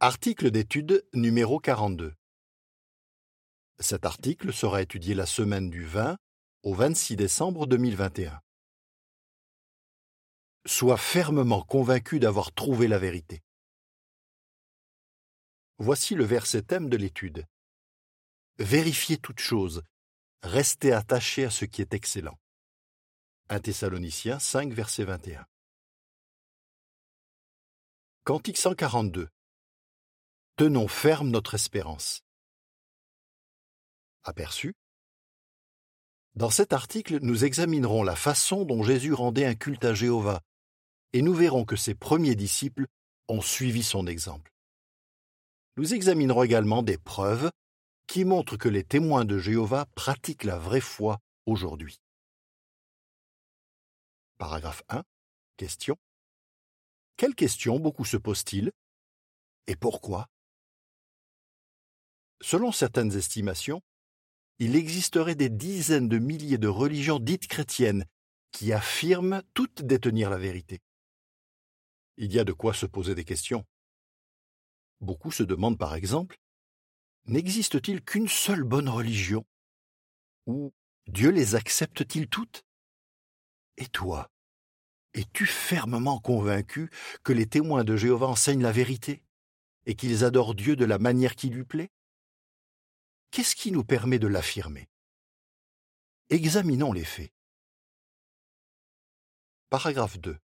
Article 0.00 0.52
d'étude 0.52 1.04
numéro 1.12 1.58
42. 1.58 2.14
Cet 3.80 4.06
article 4.06 4.52
sera 4.52 4.80
étudié 4.80 5.12
la 5.12 5.26
semaine 5.26 5.70
du 5.70 5.84
20 5.84 6.16
au 6.62 6.72
26 6.72 7.16
décembre 7.16 7.66
2021. 7.66 8.40
Sois 10.66 10.98
fermement 10.98 11.64
convaincu 11.64 12.20
d'avoir 12.20 12.52
trouvé 12.52 12.86
la 12.86 13.00
vérité. 13.00 13.42
Voici 15.78 16.14
le 16.14 16.22
verset 16.22 16.62
thème 16.62 16.88
de 16.88 16.96
l'étude. 16.96 17.44
Vérifiez 18.58 19.18
toutes 19.18 19.40
choses, 19.40 19.82
restez 20.44 20.92
attachés 20.92 21.46
à 21.46 21.50
ce 21.50 21.64
qui 21.64 21.82
est 21.82 21.92
excellent. 21.92 22.38
1 23.48 23.58
Thessaloniciens 23.58 24.38
5, 24.38 24.72
verset 24.72 25.02
21. 25.02 25.44
Cantique 28.22 28.58
142. 28.58 29.28
Tenons 30.58 30.88
ferme 30.88 31.30
notre 31.30 31.54
espérance. 31.54 32.24
Aperçu? 34.24 34.74
Dans 36.34 36.50
cet 36.50 36.72
article, 36.72 37.20
nous 37.22 37.44
examinerons 37.44 38.02
la 38.02 38.16
façon 38.16 38.64
dont 38.64 38.82
Jésus 38.82 39.12
rendait 39.12 39.44
un 39.44 39.54
culte 39.54 39.84
à 39.84 39.94
Jéhovah, 39.94 40.40
et 41.12 41.22
nous 41.22 41.32
verrons 41.32 41.64
que 41.64 41.76
ses 41.76 41.94
premiers 41.94 42.34
disciples 42.34 42.88
ont 43.28 43.40
suivi 43.40 43.84
son 43.84 44.08
exemple. 44.08 44.50
Nous 45.76 45.94
examinerons 45.94 46.42
également 46.42 46.82
des 46.82 46.98
preuves 46.98 47.52
qui 48.08 48.24
montrent 48.24 48.56
que 48.56 48.68
les 48.68 48.82
témoins 48.82 49.24
de 49.24 49.38
Jéhovah 49.38 49.86
pratiquent 49.94 50.42
la 50.42 50.58
vraie 50.58 50.80
foi 50.80 51.20
aujourd'hui. 51.46 52.00
Paragraphe 54.38 54.82
1. 54.88 55.04
Question. 55.56 55.96
Quelles 57.16 57.36
questions 57.36 57.78
beaucoup 57.78 58.04
se 58.04 58.16
posent-ils 58.16 58.72
Et 59.68 59.76
pourquoi? 59.76 60.26
Selon 62.40 62.72
certaines 62.72 63.16
estimations, 63.16 63.82
il 64.58 64.76
existerait 64.76 65.34
des 65.34 65.48
dizaines 65.48 66.08
de 66.08 66.18
milliers 66.18 66.58
de 66.58 66.68
religions 66.68 67.18
dites 67.18 67.46
chrétiennes 67.46 68.04
qui 68.52 68.72
affirment 68.72 69.42
toutes 69.54 69.82
détenir 69.82 70.30
la 70.30 70.38
vérité. 70.38 70.80
Il 72.16 72.32
y 72.32 72.38
a 72.38 72.44
de 72.44 72.52
quoi 72.52 72.74
se 72.74 72.86
poser 72.86 73.14
des 73.14 73.24
questions. 73.24 73.64
Beaucoup 75.00 75.30
se 75.30 75.44
demandent 75.44 75.78
par 75.78 75.94
exemple, 75.94 76.38
n'existe-t-il 77.26 78.02
qu'une 78.02 78.28
seule 78.28 78.64
bonne 78.64 78.88
religion? 78.88 79.44
Ou 80.46 80.72
Dieu 81.06 81.30
les 81.30 81.54
accepte-t-il 81.54 82.28
toutes? 82.28 82.64
Et 83.76 83.86
toi, 83.86 84.28
es-tu 85.14 85.46
fermement 85.46 86.18
convaincu 86.18 86.90
que 87.22 87.32
les 87.32 87.46
témoins 87.46 87.84
de 87.84 87.96
Jéhovah 87.96 88.26
enseignent 88.26 88.62
la 88.62 88.72
vérité 88.72 89.22
et 89.86 89.94
qu'ils 89.94 90.24
adorent 90.24 90.54
Dieu 90.54 90.74
de 90.74 90.84
la 90.84 90.98
manière 90.98 91.36
qui 91.36 91.48
lui 91.48 91.64
plaît? 91.64 91.90
Qu'est-ce 93.30 93.54
qui 93.54 93.72
nous 93.72 93.84
permet 93.84 94.18
de 94.18 94.26
l'affirmer? 94.26 94.88
Examinons 96.30 96.92
les 96.92 97.04
faits. 97.04 97.30
Paragraphe 99.68 100.18
2. 100.18 100.38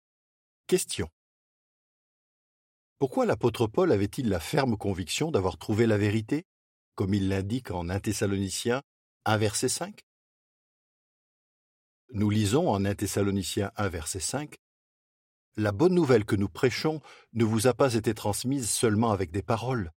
Question. 0.67 1.09
Pourquoi 2.99 3.27
l'apôtre 3.27 3.67
Paul 3.67 3.93
avait-il 3.93 4.29
la 4.31 4.41
ferme 4.41 4.79
conviction 4.79 5.31
d'avoir 5.31 5.59
trouvé 5.59 5.87
la 5.87 5.99
vérité, 5.99 6.47
comme 6.95 7.13
il 7.13 7.29
l'indique 7.29 7.71
en 7.71 7.91
1 7.91 8.01
Thessaloniciens 8.01 8.83
1 9.27 9.37
verset 9.37 9.69
5 9.69 10.01
Nous 12.13 12.31
lisons 12.31 12.71
en 12.71 12.85
1 12.85 12.95
Thessaloniciens 12.95 13.73
1 13.77 13.89
verset 13.89 14.21
5 14.21 14.57
La 15.57 15.73
bonne 15.73 15.95
nouvelle 15.95 16.25
que 16.25 16.37
nous 16.37 16.49
prêchons 16.49 17.03
ne 17.35 17.45
vous 17.45 17.67
a 17.67 17.75
pas 17.75 17.95
été 17.95 18.15
transmise 18.15 18.71
seulement 18.71 19.13
avec 19.13 19.31
des 19.31 19.43
paroles, 19.43 19.93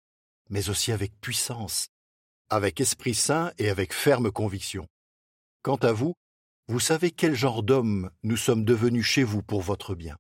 mais 0.49 0.69
aussi 0.69 0.91
avec 0.91 1.19
puissance, 1.21 1.92
avec 2.53 2.79
esprit 2.79 3.15
saint 3.15 3.51
et 3.57 3.69
avec 3.69 3.93
ferme 3.93 4.31
conviction. 4.31 4.87
Quant 5.63 5.77
à 5.77 5.91
vous, 5.91 6.13
vous 6.67 6.79
savez 6.79 7.09
quel 7.09 7.33
genre 7.33 7.63
d'homme 7.63 8.11
nous 8.21 8.37
sommes 8.37 8.63
devenus 8.63 9.05
chez 9.05 9.23
vous 9.23 9.41
pour 9.41 9.61
votre 9.61 9.95
bien. 9.95 10.17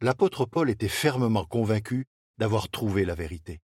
L'apôtre 0.00 0.46
Paul 0.46 0.70
était 0.70 0.88
fermement 0.88 1.44
convaincu 1.44 2.06
d'avoir 2.38 2.68
trouvé 2.68 3.04
la 3.04 3.16
vérité. 3.16 3.60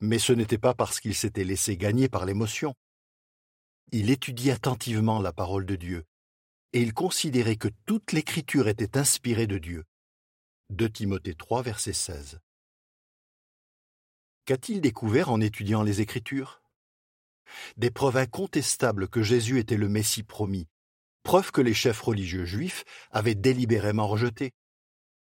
Mais 0.00 0.20
ce 0.20 0.32
n'était 0.32 0.58
pas 0.58 0.74
parce 0.74 1.00
qu'il 1.00 1.14
s'était 1.14 1.44
laissé 1.44 1.76
gagner 1.76 2.08
par 2.08 2.24
l'émotion. 2.24 2.74
Il 3.90 4.10
étudiait 4.10 4.52
attentivement 4.52 5.20
la 5.20 5.32
parole 5.32 5.66
de 5.66 5.76
Dieu, 5.76 6.04
et 6.72 6.82
il 6.82 6.94
considérait 6.94 7.56
que 7.56 7.68
toute 7.84 8.12
l'écriture 8.12 8.68
était 8.68 8.96
inspirée 8.96 9.46
de 9.48 9.58
Dieu. 9.58 9.84
2 10.70 10.88
Timothée 10.88 11.34
3, 11.34 11.62
verset 11.62 11.92
16. 11.92 12.38
Qu'a-t-il 14.44 14.80
découvert 14.80 15.30
en 15.30 15.40
étudiant 15.40 15.82
les 15.82 16.00
Écritures? 16.00 16.62
Des 17.76 17.92
preuves 17.92 18.16
incontestables 18.16 19.08
que 19.08 19.22
Jésus 19.22 19.60
était 19.60 19.76
le 19.76 19.88
Messie 19.88 20.24
promis, 20.24 20.66
preuves 21.22 21.52
que 21.52 21.60
les 21.60 21.74
chefs 21.74 22.00
religieux 22.00 22.44
juifs 22.44 22.84
avaient 23.12 23.36
délibérément 23.36 24.08
rejetées. 24.08 24.52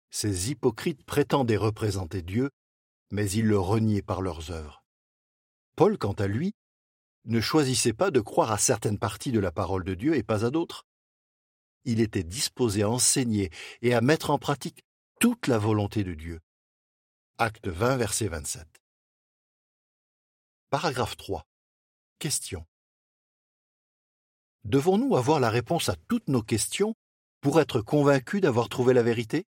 Ces 0.09 0.51
hypocrites 0.51 1.03
prétendaient 1.03 1.57
représenter 1.57 2.21
Dieu, 2.21 2.49
mais 3.11 3.29
ils 3.29 3.45
le 3.45 3.59
reniaient 3.59 4.01
par 4.01 4.21
leurs 4.21 4.51
œuvres. 4.51 4.85
Paul, 5.75 5.97
quant 5.97 6.13
à 6.13 6.27
lui, 6.27 6.53
ne 7.25 7.41
choisissait 7.41 7.93
pas 7.93 8.09
de 8.09 8.21
croire 8.21 8.51
à 8.51 8.57
certaines 8.57 8.99
parties 8.99 9.31
de 9.31 9.39
la 9.39 9.51
parole 9.51 9.83
de 9.83 9.95
Dieu 9.95 10.15
et 10.15 10.23
pas 10.23 10.45
à 10.45 10.49
d'autres. 10.49 10.85
Il 11.83 11.99
était 11.99 12.23
disposé 12.23 12.83
à 12.83 12.89
enseigner 12.89 13.49
et 13.81 13.93
à 13.93 13.99
mettre 13.99 14.29
en 14.29 14.39
pratique 14.39 14.83
toute 15.19 15.47
la 15.47 15.57
volonté 15.57 16.05
de 16.05 16.13
Dieu. 16.13 16.39
Acte 17.37 17.67
20, 17.67 17.97
verset 17.97 18.27
27. 18.27 18.82
Paragraphe 20.73 21.17
3. 21.17 21.45
Question. 22.17 22.65
Devons-nous 24.63 25.15
avoir 25.15 25.39
la 25.39 25.51
réponse 25.51 25.87
à 25.87 25.95
toutes 26.07 26.29
nos 26.29 26.41
questions 26.41 26.95
pour 27.41 27.61
être 27.61 27.79
convaincus 27.79 28.41
d'avoir 28.41 28.69
trouvé 28.69 28.95
la 28.95 29.03
vérité? 29.03 29.45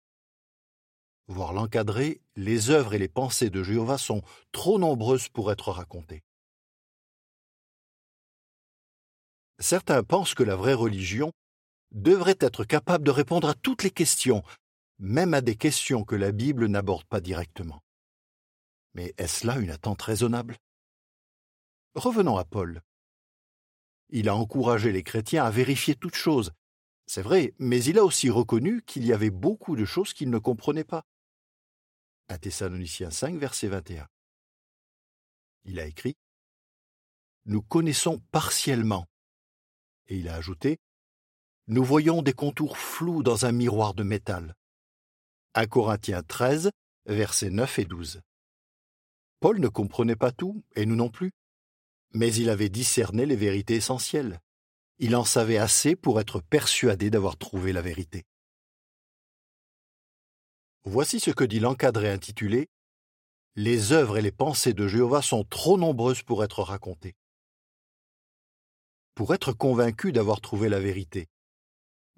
Voir 1.26 1.54
l'encadrer, 1.54 2.20
les 2.36 2.68
œuvres 2.68 2.92
et 2.92 2.98
les 2.98 3.08
pensées 3.08 3.48
de 3.48 3.62
Jéhovah 3.62 3.96
sont 3.96 4.20
trop 4.52 4.78
nombreuses 4.78 5.30
pour 5.30 5.50
être 5.50 5.72
racontées. 5.72 6.22
Certains 9.58 10.02
pensent 10.02 10.34
que 10.34 10.42
la 10.42 10.56
vraie 10.56 10.74
religion 10.74 11.32
devrait 11.92 12.36
être 12.38 12.64
capable 12.64 13.06
de 13.06 13.10
répondre 13.10 13.48
à 13.48 13.54
toutes 13.54 13.82
les 13.82 13.90
questions, 13.90 14.42
même 14.98 15.32
à 15.32 15.40
des 15.40 15.56
questions 15.56 16.04
que 16.04 16.16
la 16.16 16.32
Bible 16.32 16.66
n'aborde 16.66 17.06
pas 17.06 17.22
directement. 17.22 17.80
Mais 18.92 19.14
est-ce 19.16 19.46
là 19.46 19.56
une 19.58 19.70
attente 19.70 20.02
raisonnable? 20.02 20.58
Revenons 21.94 22.36
à 22.36 22.44
Paul. 22.44 22.82
Il 24.08 24.28
a 24.28 24.34
encouragé 24.34 24.90
les 24.90 25.04
chrétiens 25.04 25.44
à 25.44 25.50
vérifier 25.50 25.94
toutes 25.94 26.16
choses. 26.16 26.52
C'est 27.06 27.22
vrai, 27.22 27.54
mais 27.58 27.82
il 27.84 27.98
a 27.98 28.04
aussi 28.04 28.30
reconnu 28.30 28.82
qu'il 28.82 29.06
y 29.06 29.12
avait 29.12 29.30
beaucoup 29.30 29.76
de 29.76 29.84
choses 29.84 30.12
qu'ils 30.12 30.30
ne 30.30 30.38
comprenaient 30.38 30.84
pas. 30.84 31.04
1 32.30 32.38
Thessaloniciens 32.38 33.10
5, 33.10 33.36
verset 33.36 33.68
21. 33.68 34.08
Il 35.66 35.78
a 35.78 35.86
écrit 35.86 36.16
Nous 37.44 37.62
connaissons 37.62 38.20
partiellement. 38.32 39.06
Et 40.08 40.18
il 40.18 40.28
a 40.28 40.34
ajouté 40.34 40.78
Nous 41.68 41.84
voyons 41.84 42.22
des 42.22 42.32
contours 42.32 42.76
flous 42.76 43.22
dans 43.22 43.46
un 43.46 43.52
miroir 43.52 43.94
de 43.94 44.02
métal. 44.02 44.56
1 45.54 45.66
Corinthiens 45.66 46.24
13, 46.24 46.70
versets 47.06 47.50
9 47.50 47.78
et 47.78 47.84
12. 47.84 48.20
Paul 49.38 49.60
ne 49.60 49.68
comprenait 49.68 50.16
pas 50.16 50.32
tout, 50.32 50.64
et 50.74 50.86
nous 50.86 50.96
non 50.96 51.10
plus 51.10 51.30
mais 52.14 52.32
il 52.32 52.48
avait 52.48 52.68
discerné 52.68 53.26
les 53.26 53.36
vérités 53.36 53.74
essentielles. 53.74 54.40
Il 54.98 55.16
en 55.16 55.24
savait 55.24 55.58
assez 55.58 55.96
pour 55.96 56.20
être 56.20 56.40
persuadé 56.40 57.10
d'avoir 57.10 57.36
trouvé 57.36 57.72
la 57.72 57.82
vérité. 57.82 58.24
Voici 60.84 61.18
ce 61.18 61.32
que 61.32 61.44
dit 61.44 61.60
l'encadré 61.60 62.10
intitulé 62.10 62.68
Les 63.56 63.92
œuvres 63.92 64.18
et 64.18 64.22
les 64.22 64.32
pensées 64.32 64.74
de 64.74 64.86
Jéhovah 64.86 65.22
sont 65.22 65.42
trop 65.44 65.76
nombreuses 65.76 66.22
pour 66.22 66.44
être 66.44 66.62
racontées. 66.62 67.14
Pour 69.14 69.34
être 69.34 69.52
convaincu 69.52 70.12
d'avoir 70.12 70.40
trouvé 70.40 70.68
la 70.68 70.80
vérité, 70.80 71.28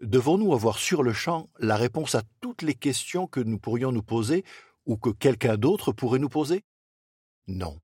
devons-nous 0.00 0.52
avoir 0.52 0.78
sur 0.78 1.02
le 1.02 1.12
champ 1.12 1.48
la 1.58 1.76
réponse 1.76 2.14
à 2.14 2.22
toutes 2.40 2.62
les 2.62 2.74
questions 2.74 3.26
que 3.26 3.40
nous 3.40 3.58
pourrions 3.58 3.92
nous 3.92 4.02
poser 4.02 4.44
ou 4.84 4.96
que 4.96 5.10
quelqu'un 5.10 5.56
d'autre 5.56 5.92
pourrait 5.92 6.18
nous 6.18 6.28
poser? 6.28 6.62
Non. 7.46 7.78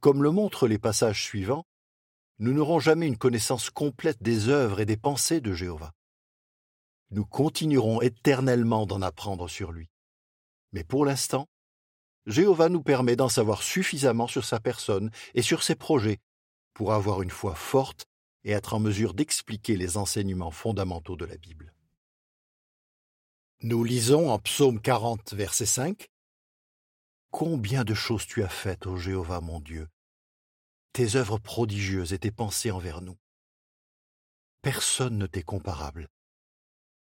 Comme 0.00 0.22
le 0.22 0.30
montrent 0.30 0.68
les 0.68 0.78
passages 0.78 1.22
suivants, 1.22 1.66
nous 2.38 2.52
n'aurons 2.52 2.78
jamais 2.78 3.06
une 3.06 3.18
connaissance 3.18 3.70
complète 3.70 4.22
des 4.22 4.48
œuvres 4.48 4.80
et 4.80 4.86
des 4.86 4.96
pensées 4.96 5.40
de 5.40 5.52
Jéhovah. 5.52 5.92
Nous 7.10 7.24
continuerons 7.24 8.00
éternellement 8.00 8.86
d'en 8.86 9.02
apprendre 9.02 9.48
sur 9.48 9.72
lui. 9.72 9.88
Mais 10.72 10.84
pour 10.84 11.04
l'instant, 11.04 11.48
Jéhovah 12.26 12.68
nous 12.68 12.82
permet 12.82 13.16
d'en 13.16 13.30
savoir 13.30 13.62
suffisamment 13.62 14.26
sur 14.26 14.44
sa 14.44 14.60
personne 14.60 15.10
et 15.34 15.42
sur 15.42 15.62
ses 15.62 15.74
projets 15.74 16.18
pour 16.74 16.92
avoir 16.92 17.22
une 17.22 17.30
foi 17.30 17.54
forte 17.54 18.06
et 18.44 18.52
être 18.52 18.74
en 18.74 18.80
mesure 18.80 19.14
d'expliquer 19.14 19.76
les 19.76 19.96
enseignements 19.96 20.50
fondamentaux 20.50 21.16
de 21.16 21.24
la 21.24 21.36
Bible. 21.36 21.74
Nous 23.62 23.82
lisons 23.82 24.30
en 24.30 24.38
Psaume 24.38 24.80
40, 24.80 25.34
verset 25.34 25.66
5 25.66 26.08
Combien 27.30 27.84
de 27.84 27.94
choses 27.94 28.26
tu 28.26 28.42
as 28.42 28.48
faites, 28.48 28.86
ô 28.86 28.96
Jéhovah 28.96 29.40
mon 29.40 29.60
Dieu 29.60 29.88
Tes 30.92 31.16
œuvres 31.16 31.38
prodigieuses 31.38 32.12
et 32.12 32.18
tes 32.18 32.30
pensées 32.30 32.70
envers 32.70 33.02
nous. 33.02 33.18
Personne 34.62 35.18
ne 35.18 35.26
t'est 35.26 35.42
comparable. 35.42 36.08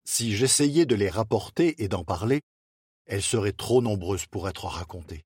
Si 0.04 0.36
j'essayais 0.36 0.86
de 0.86 0.96
les 0.96 1.10
rapporter 1.10 1.82
et 1.82 1.88
d'en 1.88 2.04
parler, 2.04 2.42
elles 3.06 3.24
seraient 3.24 3.54
trop 3.54 3.82
nombreuses 3.82 4.26
pour 4.26 4.50
être 4.50 4.66
racontées. 4.66 5.26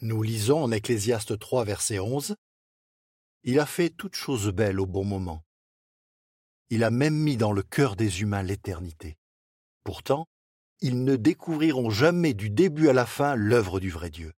Nous 0.00 0.22
lisons 0.22 0.62
en 0.62 0.70
Ecclésiaste 0.70 1.38
3, 1.38 1.64
verset 1.64 1.98
11 1.98 2.36
Il 3.42 3.58
a 3.58 3.66
fait 3.66 3.90
toutes 3.90 4.14
choses 4.14 4.48
belles 4.48 4.80
au 4.80 4.86
bon 4.86 5.04
moment. 5.04 5.44
Il 6.70 6.84
a 6.84 6.90
même 6.90 7.16
mis 7.16 7.36
dans 7.36 7.52
le 7.52 7.62
cœur 7.62 7.96
des 7.96 8.22
humains 8.22 8.42
l'éternité. 8.42 9.18
Pourtant, 9.84 10.28
ils 10.82 11.04
ne 11.04 11.14
découvriront 11.14 11.90
jamais 11.90 12.34
du 12.34 12.50
début 12.50 12.88
à 12.88 12.92
la 12.92 13.06
fin 13.06 13.36
l'œuvre 13.36 13.78
du 13.78 13.88
vrai 13.88 14.10
Dieu. 14.10 14.32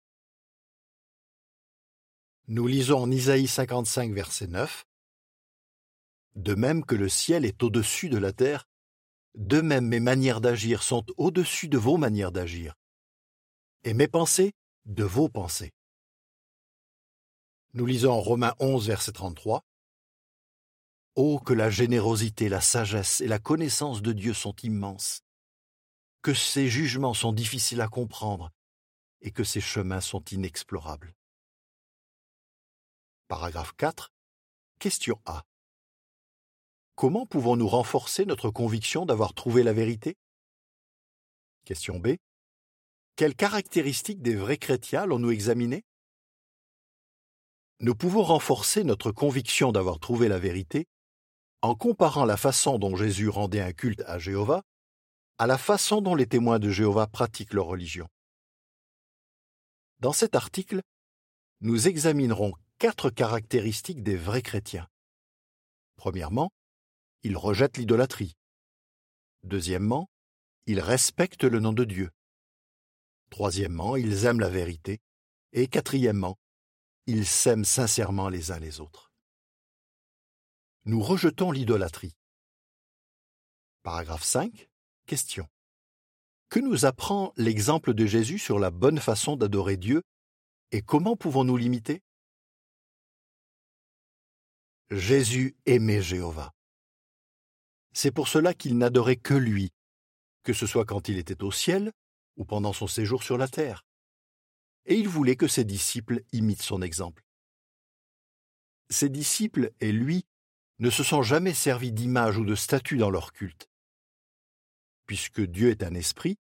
Nous 2.47 2.67
lisons 2.67 2.99
en 2.99 3.11
Isaïe 3.11 3.49
55, 3.49 4.13
verset 4.13 4.47
9 4.47 4.85
De 6.37 6.55
même 6.55 6.85
que 6.85 6.95
le 6.95 7.09
ciel 7.09 7.47
est 7.47 7.63
au-dessus 7.63 8.11
de 8.11 8.19
la 8.19 8.35
terre, 8.35 8.69
de 9.35 9.63
même 9.63 9.89
mes 9.89 10.01
manières 10.01 10.43
d'agir 10.43 10.83
sont 10.83 11.07
au-dessus 11.17 11.69
de 11.69 11.79
vos 11.79 11.97
manières 11.97 12.31
d'agir, 12.31 12.75
et 13.83 13.95
mes 13.95 14.07
pensées 14.07 14.53
de 14.85 15.05
vos 15.05 15.31
pensées. 15.31 15.73
Nous 17.73 17.87
lisons 17.87 18.13
en 18.13 18.21
Romains 18.21 18.55
11, 18.61 18.87
verset 18.87 19.13
33 19.13 19.65
Oh, 21.17 21.39
que 21.39 21.55
la 21.55 21.71
générosité, 21.71 22.49
la 22.51 22.61
sagesse 22.61 23.23
et 23.23 23.29
la 23.29 23.39
connaissance 23.39 24.03
de 24.03 24.13
Dieu 24.13 24.35
sont 24.35 24.55
immenses 24.63 25.24
que 26.25 26.33
ses 26.33 26.69
jugements 26.69 27.13
sont 27.13 27.35
difficiles 27.35 27.83
à 27.83 27.89
comprendre 27.89 28.51
et 29.21 29.31
que 29.31 29.45
ses 29.45 29.61
chemins 29.61 30.01
sont 30.01 30.25
inexplorables. 30.31 31.15
Paragraphe 33.29 33.75
4. 33.77 34.11
Question 34.79 35.21
A. 35.27 35.45
Comment 36.95 37.27
pouvons-nous 37.27 37.69
renforcer 37.69 38.25
notre 38.25 38.49
conviction 38.49 39.05
d'avoir 39.05 39.35
trouvé 39.35 39.63
la 39.63 39.75
vérité? 39.75 40.17
Question 41.67 41.99
B. 41.99 42.17
Quelles 43.17 43.37
caractéristiques 43.37 44.23
des 44.23 44.35
vrais 44.35 44.57
chrétiens 44.57 45.03
allons-nous 45.03 45.31
examiner? 45.31 45.85
Nous 47.81 47.95
pouvons 47.95 48.23
renforcer 48.23 48.83
notre 48.83 49.13
conviction 49.13 49.73
d'avoir 49.73 49.99
trouvé 49.99 50.29
la 50.29 50.39
vérité 50.39 50.87
en 51.61 51.75
comparant 51.75 52.25
la 52.25 52.39
façon 52.39 52.79
dont 52.79 52.97
Jésus 52.97 53.29
rendait 53.29 53.61
un 53.61 53.73
culte 53.73 54.03
à 54.07 54.19
Jéhovah 54.19 54.63
à 55.39 55.47
la 55.47 55.59
façon 55.59 56.01
dont 56.01 56.15
les 56.15 56.27
témoins 56.27 56.59
de 56.59 56.71
Jéhovah 56.71 57.07
pratiquent 57.07 57.55
leur 57.55 57.67
religion. 57.67 58.09
Dans 60.01 60.13
cet 60.13 60.35
article, 60.35 60.81
nous 61.61 61.89
examinerons 61.89 62.53
quatre 62.79 63.11
caractéristiques 63.11 64.03
des 64.03 64.17
vrais 64.17 64.43
chrétiens. 64.43 64.89
Premièrement, 65.97 66.51
ils 67.23 67.37
rejettent 67.37 67.79
l'idolâtrie. 67.79 68.35
Deuxièmement, 69.43 70.09
ils 70.67 70.81
respectent 70.81 71.45
le 71.45 71.61
nom 71.61 71.73
de 71.73 71.85
Dieu. 71.85 72.11
Troisièmement, 73.31 73.97
ils 73.97 74.27
aiment 74.27 74.41
la 74.41 74.51
vérité. 74.51 75.01
Et 75.53 75.69
quatrièmement, 75.69 76.37
ils 77.07 77.27
s'aiment 77.27 77.65
sincèrement 77.65 78.29
les 78.29 78.51
uns 78.51 78.59
les 78.59 78.81
autres. 78.81 79.13
Nous 80.85 81.01
rejetons 81.01 81.51
l'idolâtrie. 81.51 82.17
Paragraphe 83.83 84.25
5. 84.25 84.69
Question. 85.07 85.47
Que 86.49 86.61
nous 86.61 86.87
apprend 86.87 87.35
l'exemple 87.37 87.93
de 87.93 88.07
Jésus 88.07 88.39
sur 88.39 88.59
la 88.59 88.71
bonne 88.71 88.99
façon 88.99 89.37
d'adorer 89.37 89.77
Dieu 89.77 90.03
et 90.73 90.81
comment 90.81 91.15
pouvons-nous 91.15 91.59
l'imiter? 91.59 92.01
Jésus 94.91 95.57
aimait 95.67 96.01
Jéhovah. 96.01 96.53
C'est 97.93 98.13
pour 98.13 98.29
cela 98.29 98.55
qu'il 98.55 98.79
n'adorait 98.79 99.17
que 99.17 99.35
lui, 99.35 99.73
que 100.43 100.55
ce 100.55 100.67
soit 100.67 100.87
quand 100.87 101.09
il 101.09 101.19
était 101.19 101.43
au 101.43 101.53
ciel 101.53 101.93
ou 102.37 102.47
pendant 102.47 102.73
son 102.73 102.87
séjour 102.87 103.23
sur 103.23 103.37
la 103.37 103.47
terre. 103.47 103.85
Et 104.87 104.95
il 104.95 105.09
voulait 105.09 105.37
que 105.37 105.49
ses 105.49 105.65
disciples 105.65 106.23
imitent 106.33 106.63
son 106.63 106.81
exemple. 106.81 107.25
Ses 108.89 109.11
disciples 109.11 109.71
et 109.81 109.93
lui 109.93 110.25
ne 110.79 110.89
se 110.89 111.03
sont 111.03 111.23
jamais 111.23 111.55
servis 111.55 111.93
d'images 111.93 112.39
ou 112.39 112.47
de 112.47 112.55
statues 112.55 112.97
dans 112.97 113.11
leur 113.11 113.35
culte 113.35 113.69
puisque 115.07 115.41
Dieu 115.41 115.71
est 115.71 115.83
un 115.83 115.95
esprit, 115.95 116.39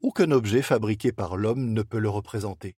aucun 0.00 0.30
objet 0.30 0.62
fabriqué 0.62 1.12
par 1.12 1.36
l'homme 1.36 1.72
ne 1.72 1.82
peut 1.82 1.98
le 1.98 2.08
représenter. 2.08 2.76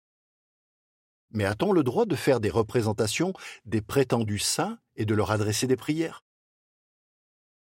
Mais 1.33 1.45
a-t-on 1.45 1.73
le 1.73 1.85
droit 1.85 2.07
de 2.07 2.17
faire 2.17 2.41
des 2.41 2.51
représentations 2.51 3.33
des 3.65 3.83
prétendus 3.83 4.39
saints 4.39 4.79
et 4.97 5.05
de 5.05 5.15
leur 5.15 5.31
adresser 5.31 5.67
des 5.67 5.77
prières? 5.77 6.25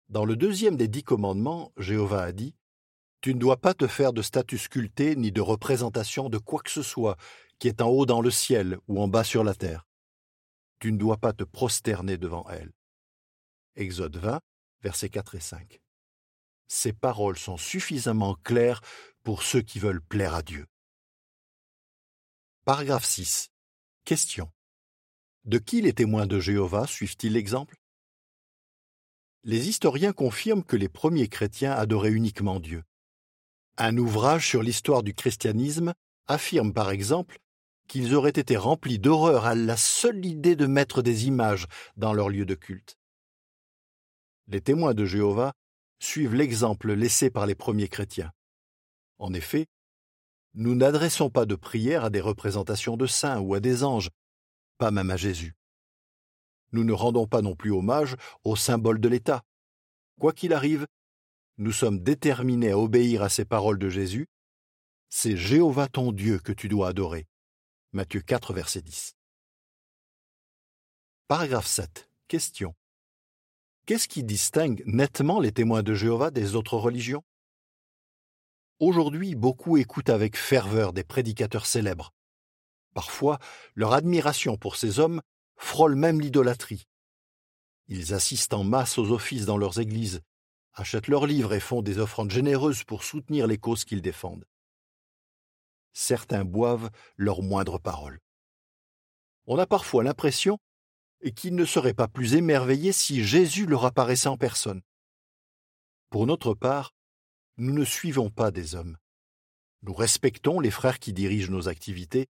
Dans 0.09 0.24
le 0.24 0.38
deuxième 0.38 0.77
des 0.77 0.88
dix 0.88 1.04
commandements, 1.04 1.74
Jéhovah 1.75 2.24
a 2.24 2.31
dit 2.31 2.56
Tu 3.19 3.33
ne 3.33 3.39
dois 3.39 3.57
pas 3.57 3.74
te 3.74 3.88
faire 3.88 4.13
de 4.13 4.21
statue 4.21 4.57
sculptée 4.57 5.15
ni 5.18 5.31
de 5.31 5.42
représentation 5.42 6.30
de 6.30 6.38
quoi 6.38 6.62
que 6.62 6.71
ce 6.71 6.83
soit 6.83 7.18
qui 7.59 7.68
est 7.68 7.81
en 7.81 7.89
haut 7.89 8.06
dans 8.06 8.21
le 8.21 8.31
ciel 8.31 8.77
ou 8.88 9.01
en 9.01 9.07
bas 9.07 9.24
sur 9.24 9.44
la 9.44 9.54
terre. 9.54 9.86
Tu 10.80 10.92
ne 10.92 10.98
dois 10.98 11.18
pas 11.18 11.33
te 11.33 11.44
prosterner 11.44 12.18
devant 12.18 12.48
elle. 12.50 12.71
Exode 13.75 14.15
20, 14.15 14.39
versets 14.81 15.09
4 15.09 15.36
et 15.36 15.39
5 15.39 15.81
ces 16.68 16.94
paroles 16.94 17.38
sont 17.38 17.58
suffisamment 17.58 18.36
claires 18.36 18.81
pour 19.24 19.44
ceux 19.44 19.62
qui 19.62 19.80
veulent 19.80 20.02
plaire 20.02 20.36
à 20.36 20.42
Dieu. 20.42 20.68
Paragraphe 22.66 23.06
6. 23.06 23.50
Question. 24.04 24.52
De 25.46 25.58
qui 25.58 25.81
les 25.81 25.94
témoins 25.94 26.28
de 26.28 26.40
Jéhovah 26.40 26.88
suivent-ils 26.88 27.34
l'exemple? 27.34 27.78
Les 29.44 29.69
historiens 29.69 30.12
confirment 30.12 30.64
que 30.64 30.75
les 30.75 30.90
premiers 30.90 31.30
chrétiens 31.30 31.72
adoraient 31.72 32.12
uniquement 32.12 32.60
Dieu. 32.60 32.84
Un 33.78 33.98
ouvrage 33.98 34.48
sur 34.48 34.64
l'histoire 34.64 35.04
du 35.04 35.14
christianisme 35.14 35.94
affirme 36.28 36.74
par 36.74 36.90
exemple 36.90 37.40
qu'ils 37.88 38.16
auraient 38.16 38.30
été 38.31 38.58
remplis 38.58 39.00
d'horreur 39.00 39.46
à 39.46 39.56
la 39.56 39.78
seule 39.78 40.25
idée 40.25 40.58
de 40.58 40.66
mettre 40.66 41.02
des 41.02 41.28
images 41.28 41.68
dans 41.96 42.12
leur 42.12 42.28
lieu 42.28 42.46
de 42.46 42.56
culte. 42.56 42.98
Les 44.48 44.60
témoins 44.62 44.94
de 44.94 45.06
Jéhovah 45.06 45.54
suivent 45.99 46.35
l'exemple 46.35 46.94
laissé 46.94 47.29
par 47.29 47.45
les 47.45 47.55
premiers 47.55 47.88
chrétiens. 47.88 48.31
En 49.19 49.33
effet, 49.33 49.67
nous 50.53 50.75
n'adressons 50.75 51.30
pas 51.30 51.45
de 51.45 51.56
prière 51.56 52.06
à 52.06 52.09
des 52.09 52.21
représentations 52.21 52.97
de 52.97 53.07
saints 53.07 53.39
ou 53.39 53.54
à 53.54 53.59
des 53.59 53.83
anges, 53.83 54.09
pas 54.77 54.92
même 54.92 55.11
à 55.11 55.18
Jésus. 55.18 55.56
Nous 56.71 56.83
ne 56.83 56.94
rendons 56.94 57.27
pas 57.27 57.42
non 57.42 57.56
plus 57.56 57.71
hommage 57.71 58.16
au 58.44 58.56
symbole 58.56 58.99
de 58.99 59.07
l'État. 59.07 59.44
Quoi 60.19 60.33
qu'il 60.33 60.54
arrive, 60.54 60.87
nous 61.57 61.71
sommes 61.71 61.99
déterminés 61.99 62.71
à 62.71 62.77
obéir 62.77 63.21
à 63.21 63.30
ces 63.30 63.45
paroles 63.45 63.80
de 63.80 63.89
Jésus. 63.89 64.27
C'est 65.09 65.37
Jéhovah 65.37 65.87
ton 65.87 66.11
Dieu 66.11 66.39
que 66.39 66.51
tu 66.51 66.68
dois 66.68 66.89
adorer. 66.89 67.27
Matthieu 67.94 68.21
4, 68.21 68.54
verset 68.54 68.81
10. 68.81 69.16
Paragraphe 71.27 71.68
7. 71.68 72.09
Question. 72.27 72.75
Qu'est-ce 73.87 74.09
qui 74.09 74.25
distingue 74.25 74.83
nettement 74.85 75.39
les 75.39 75.53
témoins 75.53 75.81
de 75.81 75.94
Jéhovah 75.94 76.29
des 76.29 76.56
autres 76.56 76.75
religions? 76.75 77.23
Aujourd'hui, 78.79 79.33
beaucoup 79.33 79.77
écoutent 79.77 80.09
avec 80.09 80.35
ferveur 80.35 80.91
des 80.91 81.06
prédicateurs 81.06 81.65
célèbres. 81.65 82.11
Parfois, 82.94 83.39
leur 83.75 83.94
admiration 83.94 84.57
pour 84.57 84.75
ces 84.75 84.99
hommes 84.99 85.21
frôle 85.56 85.95
même 85.95 86.19
l'idolâtrie. 86.19 86.85
Ils 87.87 88.13
assistent 88.13 88.56
en 88.56 88.65
masse 88.65 88.97
aux 88.97 89.09
offices 89.13 89.45
dans 89.45 89.57
leurs 89.57 89.79
églises, 89.79 90.19
achètent 90.73 91.07
leurs 91.07 91.25
livres 91.25 91.53
et 91.53 91.61
font 91.61 91.81
des 91.81 91.97
offrandes 91.97 92.31
généreuses 92.31 92.83
pour 92.83 93.06
soutenir 93.06 93.47
les 93.47 93.57
causes 93.57 93.85
qu'ils 93.85 94.01
défendent. 94.01 94.45
Certains 95.94 96.44
boivent 96.44 96.89
leurs 97.15 97.41
moindres 97.41 97.79
paroles. 97.79 98.19
On 99.45 99.57
a 99.57 99.65
parfois 99.65 100.03
l'impression 100.03 100.59
et 101.21 101.31
qu'ils 101.31 101.56
ne 101.56 101.66
seraient 101.66 101.94
pas 101.94 102.07
plus 102.07 102.36
émerveillés 102.36 102.92
si 102.92 103.24
Jésus 103.24 103.66
leur 103.66 103.86
apparaissait 103.86 104.30
en 104.30 104.38
personne. 104.38 104.81
Pour 106.09 106.26
notre 106.28 106.54
part, 106.54 106.94
nous 107.57 107.74
ne 107.74 107.83
suivons 107.83 108.30
pas 108.30 108.52
des 108.52 108.76
hommes. 108.76 108.97
Nous 109.81 109.94
respectons 109.94 110.59
les 110.59 110.71
frères 110.71 111.00
qui 111.00 111.14
dirigent 111.14 111.52
nos 111.52 111.68
activités, 111.68 112.28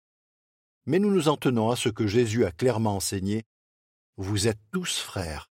mais 0.86 1.00
nous 1.00 1.12
nous 1.12 1.28
en 1.28 1.38
tenons 1.38 1.70
à 1.70 1.76
ce 1.76 1.90
que 1.90 2.08
Jésus 2.08 2.46
a 2.46 2.52
clairement 2.52 2.96
enseigné. 2.96 3.44
Vous 4.16 4.48
êtes 4.48 4.60
tous 4.72 5.00
frères. 5.00 5.50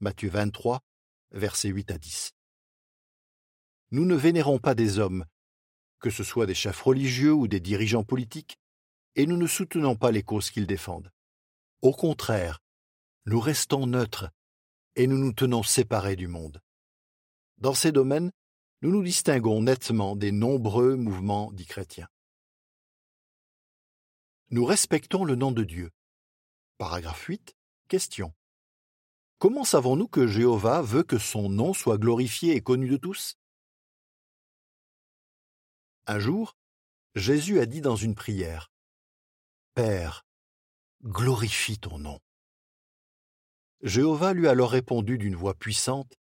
Matthieu 0.00 0.28
23, 0.28 0.80
versets 1.30 1.68
8 1.68 1.90
à 1.92 1.98
10. 1.98 2.32
Nous 3.92 4.04
ne 4.04 4.16
vénérons 4.16 4.58
pas 4.58 4.74
des 4.74 4.98
hommes, 4.98 5.24
que 6.00 6.10
ce 6.10 6.24
soit 6.24 6.46
des 6.46 6.54
chefs 6.54 6.82
religieux 6.82 7.32
ou 7.32 7.46
des 7.46 7.60
dirigeants 7.60 8.02
politiques, 8.02 8.58
et 9.14 9.26
nous 9.26 9.36
ne 9.36 9.46
soutenons 9.46 9.94
pas 9.94 10.10
les 10.10 10.24
causes 10.24 10.50
qu'ils 10.50 10.66
défendent. 10.66 11.12
Au 11.80 11.92
contraire, 11.92 12.63
nous 13.26 13.40
restons 13.40 13.86
neutres 13.86 14.30
et 14.96 15.06
nous 15.06 15.18
nous 15.18 15.32
tenons 15.32 15.62
séparés 15.62 16.16
du 16.16 16.28
monde. 16.28 16.60
Dans 17.58 17.74
ces 17.74 17.92
domaines, 17.92 18.30
nous 18.82 18.90
nous 18.90 19.02
distinguons 19.02 19.62
nettement 19.62 20.14
des 20.14 20.30
nombreux 20.30 20.96
mouvements 20.96 21.50
dits 21.52 21.66
chrétiens. 21.66 22.08
Nous 24.50 24.64
respectons 24.64 25.24
le 25.24 25.36
nom 25.36 25.52
de 25.52 25.64
Dieu. 25.64 25.90
Paragraphe 26.76 27.24
8. 27.24 27.56
Question. 27.88 28.34
Comment 29.38 29.64
savons-nous 29.64 30.08
que 30.08 30.26
Jéhovah 30.26 30.82
veut 30.82 31.02
que 31.02 31.18
son 31.18 31.48
nom 31.48 31.72
soit 31.72 31.98
glorifié 31.98 32.54
et 32.54 32.62
connu 32.62 32.88
de 32.88 32.96
tous? 32.96 33.36
Un 36.06 36.18
jour, 36.18 36.56
Jésus 37.14 37.58
a 37.58 37.66
dit 37.66 37.80
dans 37.80 37.96
une 37.96 38.14
prière 38.14 38.70
Père, 39.74 40.26
glorifie 41.02 41.78
ton 41.78 41.98
nom. 41.98 42.20
Jéhovah 43.82 44.32
lui 44.32 44.46
a 44.46 44.52
alors 44.52 44.70
répondu 44.70 45.18
d'une 45.18 45.36
voix 45.36 45.54
puissante 45.54 46.18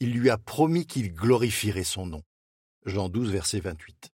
Il 0.00 0.12
lui 0.12 0.30
a 0.30 0.38
promis 0.38 0.86
qu'il 0.86 1.12
glorifierait 1.12 1.84
son 1.84 2.06
nom. 2.06 2.22
Jean 2.84 3.08
12, 3.08 3.30
verset 3.30 3.60
28. 3.60 4.10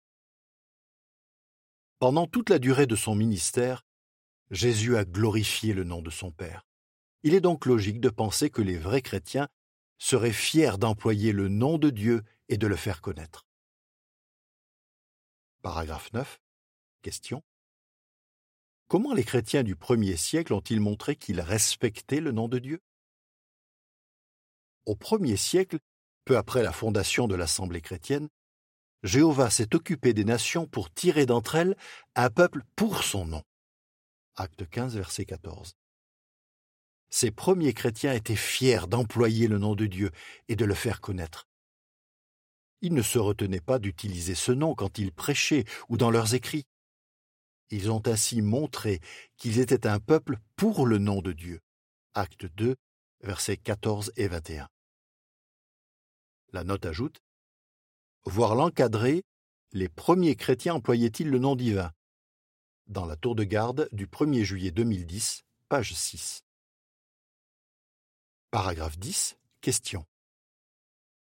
Pendant 2.00 2.27
toute 2.27 2.50
la 2.50 2.60
durée 2.60 2.88
de 2.88 2.96
son 2.96 3.15
ministère, 3.15 3.86
Jésus 4.51 4.98
a 4.98 5.06
glorifié 5.06 5.74
le 5.74 5.84
nom 5.84 6.01
de 6.01 6.10
son 6.10 6.32
Père. 6.32 6.65
Il 7.24 7.34
est 7.34 7.42
donc 7.42 7.65
logique 7.65 8.01
de 8.01 8.10
penser 8.10 8.50
que 8.50 8.62
les 8.62 8.77
vrais 8.77 9.01
chrétiens 9.01 9.48
seraient 9.98 10.34
fiers 10.34 10.77
d'employer 10.77 11.32
le 11.32 11.48
nom 11.48 11.77
de 11.77 11.89
Dieu 11.89 12.24
et 12.50 12.58
de 12.58 12.68
le 12.68 12.75
faire 12.75 13.01
connaître. 13.01 13.46
Paragraphe 15.62 16.12
9. 16.12 16.42
Question. 17.01 17.42
Comment 18.93 19.15
les 19.15 19.23
chrétiens 19.23 19.63
du 19.63 19.75
premier 19.75 20.15
siècle 20.17 20.53
ont-ils 20.53 20.79
montré 20.79 21.15
qu'ils 21.15 21.41
respectaient 21.41 22.19
le 22.19 22.31
nom 22.31 22.47
de 22.47 22.59
Dieu? 22.59 22.79
Au 24.85 24.95
premier 24.95 25.35
siècle, 25.35 25.79
peu 26.25 26.38
après 26.38 26.62
la 26.62 26.71
fondation 26.71 27.27
de 27.27 27.33
l'Assemblée 27.33 27.81
chrétienne, 27.81 28.29
Jéhovah 29.01 29.50
s'est 29.50 29.73
occupé 29.73 30.13
des 30.13 30.25
nations 30.25 30.67
pour 30.67 30.93
tirer 30.93 31.25
d'entre 31.25 31.55
elles 31.55 31.75
un 32.13 32.29
peuple 32.29 32.62
pour 32.75 33.03
son 33.03 33.25
nom. 33.25 33.41
Acte 34.35 34.69
15, 34.69 34.95
verset 34.95 35.25
14. 35.25 35.73
Ces 37.09 37.31
premiers 37.31 37.73
chrétiens 37.73 38.13
étaient 38.13 38.35
fiers 38.35 38.85
d'employer 38.88 39.47
le 39.47 39.57
nom 39.57 39.73
de 39.73 39.88
Dieu 39.88 40.12
et 40.50 40.55
de 40.55 40.65
le 40.65 40.75
faire 40.75 41.01
connaître. 41.01 41.47
Ils 42.81 42.93
ne 42.93 43.01
se 43.01 43.17
retenaient 43.17 43.59
pas 43.59 43.79
d'utiliser 43.79 44.35
ce 44.35 44.51
nom 44.51 44.75
quand 44.75 45.00
ils 45.00 45.12
prêchaient 45.12 45.65
ou 45.89 45.97
dans 45.97 46.12
leurs 46.12 46.35
écrits. 46.35 46.67
Ils 47.74 47.89
ont 47.89 48.08
ainsi 48.08 48.44
montré 48.44 49.00
qu'ils 49.36 49.58
étaient 49.58 49.88
un 49.88 50.00
peuple 50.00 50.38
pour 50.56 50.86
le 50.86 51.00
nom 51.00 51.24
de 51.24 51.32
Dieu. 51.32 51.60
Acte 52.13 52.46
2, 52.46 52.75
versets 53.22 53.58
14 53.58 54.13
et 54.15 54.27
21. 54.27 54.70
La 56.51 56.63
note 56.63 56.86
ajoute 56.86 57.20
Voir 58.25 58.53
l'encadrer, 58.53 59.24
les 59.72 59.89
premiers 59.89 60.36
chrétiens 60.36 60.75
employaient-ils 60.75 61.27
le 61.27 61.39
nom 61.39 61.56
divin? 61.56 61.92
Dans 62.86 63.08
la 63.08 63.15
tour 63.15 63.34
de 63.34 63.44
garde 63.44 63.89
du 63.92 64.06
1er 64.06 64.44
juillet 64.44 64.70
2010, 64.70 65.42
page 65.68 65.96
6. 65.96 66.44
Paragraphe 68.51 69.00
10. 69.00 69.36
Question. 69.62 70.06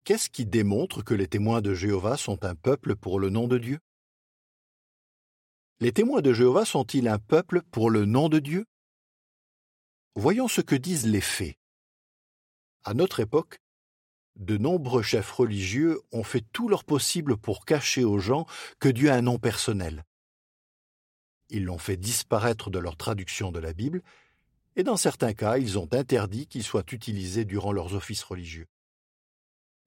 Qu'est-ce 0.02 0.30
qui 0.30 0.46
démontre 0.46 1.04
que 1.04 1.14
les 1.14 1.28
témoins 1.28 1.60
de 1.60 1.74
Jéhovah 1.74 2.16
sont 2.16 2.44
un 2.44 2.56
peuple 2.56 2.96
pour 2.96 3.20
le 3.20 3.30
nom 3.30 3.46
de 3.46 3.58
Dieu? 3.58 3.78
Les 5.80 5.92
témoins 5.92 6.22
de 6.22 6.32
Jéhovah 6.32 6.64
sont-ils 6.64 7.08
un 7.08 7.18
peuple 7.18 7.62
pour 7.70 7.90
le 7.90 8.04
nom 8.04 8.28
de 8.28 8.38
Dieu? 8.38 8.64
Voyons 10.14 10.46
ce 10.46 10.60
que 10.60 10.76
disent 10.76 11.06
les 11.06 11.20
faits. 11.20 11.56
À 12.84 12.94
notre 12.94 13.18
époque, 13.18 13.58
de 14.36 14.56
nombreux 14.56 15.02
chefs 15.02 15.32
religieux 15.32 16.00
ont 16.12 16.22
fait 16.22 16.44
tout 16.52 16.68
leur 16.68 16.84
possible 16.84 17.36
pour 17.36 17.64
cacher 17.64 18.04
aux 18.04 18.18
gens 18.18 18.46
que 18.78 18.88
Dieu 18.88 19.10
a 19.10 19.14
un 19.14 19.22
nom 19.22 19.38
personnel. 19.38 20.04
Ils 21.50 21.64
l'ont 21.64 21.78
fait 21.78 21.96
disparaître 21.96 22.70
de 22.70 22.78
leur 22.78 22.96
traduction 22.96 23.52
de 23.52 23.58
la 23.58 23.72
Bible, 23.72 24.02
et 24.76 24.82
dans 24.82 24.96
certains 24.96 25.34
cas, 25.34 25.58
ils 25.58 25.78
ont 25.78 25.88
interdit 25.92 26.46
qu'il 26.46 26.64
soit 26.64 26.92
utilisé 26.92 27.44
durant 27.44 27.72
leurs 27.72 27.94
offices 27.94 28.22
religieux. 28.22 28.66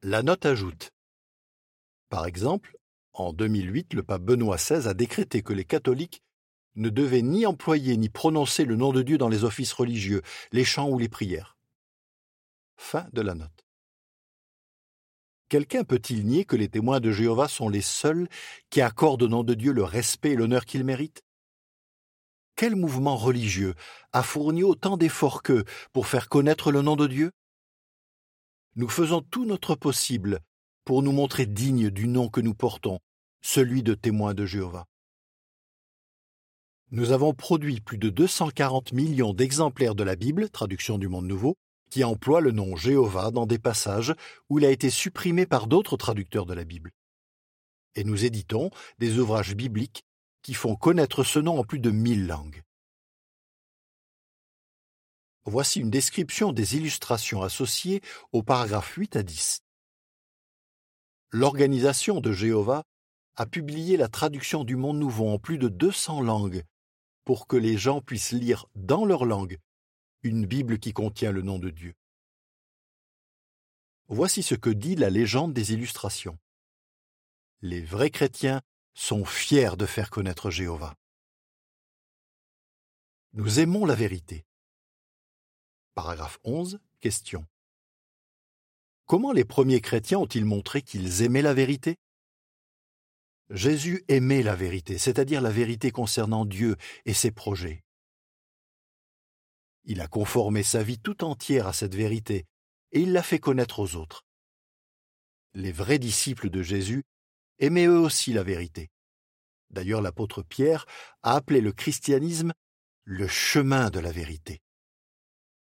La 0.01 0.21
note 0.21 0.45
ajoute 0.45 0.91
Par 2.09 2.25
exemple, 2.25 2.76
en 3.19 3.33
2008, 3.33 3.93
le 3.93 4.03
pape 4.03 4.21
Benoît 4.21 4.57
XVI 4.57 4.87
a 4.87 4.93
décrété 4.93 5.41
que 5.41 5.53
les 5.53 5.65
catholiques 5.65 6.21
ne 6.75 6.89
devaient 6.89 7.23
ni 7.23 7.45
employer 7.45 7.97
ni 7.97 8.09
prononcer 8.09 8.63
le 8.63 8.75
nom 8.75 8.93
de 8.93 9.01
Dieu 9.01 9.17
dans 9.17 9.29
les 9.29 9.43
offices 9.43 9.73
religieux, 9.73 10.21
les 10.51 10.63
chants 10.63 10.89
ou 10.89 10.99
les 10.99 11.09
prières. 11.09 11.57
Fin 12.77 13.07
de 13.13 13.21
la 13.21 13.33
note. 13.33 13.65
Quelqu'un 15.49 15.83
peut-il 15.83 16.25
nier 16.25 16.45
que 16.45 16.55
les 16.55 16.69
témoins 16.69 16.99
de 16.99 17.11
Jéhovah 17.11 17.47
sont 17.47 17.69
les 17.69 17.81
seuls 17.81 18.27
qui 18.69 18.81
accordent 18.81 19.23
au 19.23 19.27
nom 19.27 19.43
de 19.43 19.53
Dieu 19.53 19.71
le 19.71 19.83
respect 19.83 20.31
et 20.31 20.35
l'honneur 20.35 20.65
qu'il 20.65 20.83
mérite 20.83 21.23
Quel 22.55 22.75
mouvement 22.75 23.15
religieux 23.15 23.73
a 24.13 24.23
fourni 24.23 24.63
autant 24.63 24.97
d'efforts 24.97 25.41
qu'eux 25.41 25.63
pour 25.93 26.05
faire 26.05 26.29
connaître 26.29 26.71
le 26.71 26.81
nom 26.81 26.95
de 26.95 27.07
Dieu? 27.07 27.31
Nous 28.75 28.89
faisons 28.89 29.21
tout 29.21 29.45
notre 29.45 29.73
possible 29.73 30.41
pour 30.83 31.01
nous 31.01 31.11
montrer 31.11 31.45
dignes 31.45 31.89
du 31.89 32.07
nom 32.07 32.29
que 32.29 32.41
nous 32.41 32.53
portons, 32.53 32.99
celui 33.41 33.83
de 33.83 33.93
témoins 33.93 34.33
de 34.33 34.45
Jéhovah. 34.45 34.85
Nous 36.91 37.11
avons 37.11 37.33
produit 37.33 37.81
plus 37.81 37.97
de 37.97 38.09
240 38.09 38.93
millions 38.93 39.33
d'exemplaires 39.33 39.95
de 39.95 40.03
la 40.03 40.15
Bible, 40.15 40.49
traduction 40.49 40.97
du 40.97 41.09
Monde 41.09 41.27
Nouveau, 41.27 41.57
qui 41.89 42.03
emploie 42.03 42.41
le 42.41 42.51
nom 42.51 42.75
Jéhovah 42.75 43.31
dans 43.31 43.45
des 43.45 43.59
passages 43.59 44.13
où 44.49 44.59
il 44.59 44.65
a 44.65 44.71
été 44.71 44.89
supprimé 44.89 45.45
par 45.45 45.67
d'autres 45.67 45.97
traducteurs 45.97 46.45
de 46.45 46.53
la 46.53 46.63
Bible. 46.63 46.91
Et 47.95 48.03
nous 48.03 48.25
éditons 48.25 48.69
des 48.99 49.17
ouvrages 49.19 49.55
bibliques 49.55 50.03
qui 50.43 50.53
font 50.53 50.75
connaître 50.75 51.23
ce 51.23 51.39
nom 51.39 51.59
en 51.59 51.63
plus 51.63 51.79
de 51.79 51.91
mille 51.91 52.27
langues. 52.27 52.61
Voici 55.43 55.79
une 55.79 55.89
description 55.89 56.51
des 56.51 56.75
illustrations 56.75 57.41
associées 57.41 58.01
aux 58.31 58.43
paragraphes 58.43 58.93
8 58.93 59.15
à 59.15 59.23
10. 59.23 59.61
L'organisation 61.31 62.21
de 62.21 62.31
Jéhovah 62.31 62.83
a 63.37 63.45
publié 63.45 63.97
la 63.97 64.07
traduction 64.07 64.63
du 64.63 64.75
Monde 64.75 64.97
Nouveau 64.97 65.29
en 65.29 65.37
plus 65.37 65.59
de 65.59 65.69
200 65.69 66.21
langues 66.21 66.63
pour 67.23 67.45
que 67.45 67.55
les 67.55 67.77
gens 67.77 68.01
puissent 68.01 68.31
lire 68.31 68.65
dans 68.75 69.05
leur 69.05 69.25
langue 69.25 69.59
une 70.23 70.47
Bible 70.47 70.79
qui 70.79 70.91
contient 70.91 71.31
le 71.31 71.43
nom 71.43 71.59
de 71.59 71.69
Dieu. 71.69 71.93
Voici 74.07 74.41
ce 74.41 74.55
que 74.55 74.71
dit 74.71 74.95
la 74.95 75.11
légende 75.11 75.53
des 75.53 75.73
illustrations. 75.73 76.37
Les 77.61 77.81
vrais 77.81 78.09
chrétiens 78.09 78.61
sont 78.95 79.23
fiers 79.23 79.77
de 79.77 79.85
faire 79.85 80.09
connaître 80.09 80.49
Jéhovah. 80.49 80.95
Nous 83.33 83.59
aimons 83.59 83.85
la 83.85 83.95
vérité. 83.95 84.45
Paragraphe 85.93 86.39
11. 86.43 86.79
Question. 87.01 87.45
Comment 89.05 89.31
les 89.31 89.45
premiers 89.45 89.81
chrétiens 89.81 90.17
ont-ils 90.17 90.45
montré 90.45 90.81
qu'ils 90.81 91.21
aimaient 91.21 91.43
la 91.43 91.53
vérité? 91.53 91.97
Jésus 93.49 94.03
aimait 94.07 94.43
la 94.43 94.55
vérité, 94.55 94.97
c'est-à-dire 94.97 95.41
la 95.41 95.51
vérité 95.51 95.91
concernant 95.91 96.45
Dieu 96.45 96.75
et 97.05 97.13
ses 97.13 97.31
projets. 97.31 97.83
Il 99.85 100.01
a 100.01 100.07
conformé 100.07 100.63
sa 100.63 100.83
vie 100.83 100.99
tout 100.99 101.23
entière 101.23 101.67
à 101.67 101.73
cette 101.73 101.95
vérité, 101.95 102.45
et 102.91 103.01
il 103.01 103.13
l'a 103.13 103.23
fait 103.23 103.39
connaître 103.39 103.79
aux 103.79 103.95
autres. 103.95 104.25
Les 105.53 105.71
vrais 105.71 105.99
disciples 105.99 106.49
de 106.49 106.61
Jésus 106.61 107.03
aimaient 107.59 107.85
eux 107.85 107.99
aussi 107.99 108.33
la 108.33 108.43
vérité. 108.43 108.89
D'ailleurs, 109.69 110.01
l'apôtre 110.01 110.43
Pierre 110.43 110.85
a 111.23 111.35
appelé 111.35 111.61
le 111.61 111.71
christianisme 111.71 112.53
le 113.05 113.27
chemin 113.27 113.89
de 113.89 113.99
la 113.99 114.11
vérité. 114.11 114.61